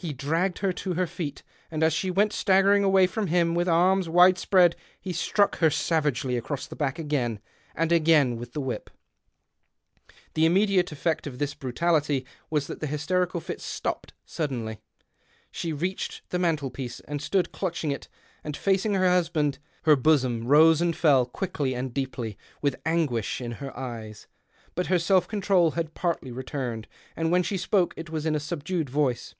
He 0.00 0.12
dragged 0.12 0.60
her 0.60 0.72
to 0.74 0.94
her 0.94 1.08
feet, 1.08 1.42
and 1.72 1.82
as 1.82 1.92
she 1.92 2.08
went 2.08 2.32
staggering 2.32 2.84
away 2.84 3.08
from 3.08 3.26
him 3.26 3.56
with 3.56 3.68
arms 3.68 4.08
wide 4.08 4.38
spread 4.38 4.76
he 5.00 5.12
struck 5.12 5.56
her 5.56 5.70
savagely 5.70 6.36
across 6.36 6.68
the 6.68 6.76
back 6.76 7.00
again 7.00 7.40
and 7.74 7.90
again 7.90 8.36
with 8.36 8.52
the 8.52 8.60
whip. 8.60 8.90
The 10.34 10.46
immediate 10.46 10.92
effect 10.92 11.26
of 11.26 11.40
this 11.40 11.52
brutality 11.54 12.24
was 12.48 12.68
that 12.68 12.78
the 12.78 12.86
hysterical 12.86 13.40
fit 13.40 13.60
stopped 13.60 14.12
suddenly. 14.24 14.78
She 15.50 15.72
reached 15.72 16.22
the 16.28 16.38
mantelpiece, 16.38 17.00
and 17.00 17.20
stood 17.20 17.50
clutching 17.50 17.90
it 17.90 18.06
and 18.44 18.56
facing 18.56 18.94
her 18.94 19.08
husband. 19.08 19.58
Her 19.82 19.96
bosom 19.96 20.46
rose 20.46 20.80
and 20.80 20.94
fell, 20.94 21.26
quickly 21.26 21.74
and 21.74 21.92
deeply, 21.92 22.38
with 22.62 22.80
anguish 22.86 23.40
in 23.40 23.50
her 23.54 23.76
eyes. 23.76 24.28
But 24.76 24.86
her 24.86 24.98
self 25.00 25.26
control 25.26 25.72
had 25.72 25.94
partly 25.94 26.30
returned, 26.30 26.86
and 27.16 27.32
when 27.32 27.42
she 27.42 27.56
spoke 27.56 27.94
it 27.96 28.08
was 28.10 28.26
in 28.26 28.36
a 28.36 28.38
subdued 28.40 28.88
voice. 28.88 29.34